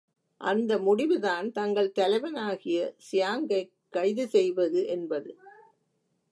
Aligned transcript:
அந்த 0.41 0.77
முடிவுதான் 0.77 1.51
தங்கள் 1.51 1.91
தலைவனாகிய 1.91 2.95
சியாங்கைக் 3.11 3.71
கைது 3.89 4.27
செய்வது 4.27 4.87
என்பது. 4.87 5.37